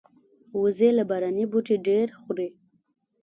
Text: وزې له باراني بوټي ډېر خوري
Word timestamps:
وزې 0.61 0.89
له 0.97 1.03
باراني 1.09 1.45
بوټي 1.51 1.75
ډېر 1.87 2.07
خوري 2.19 2.49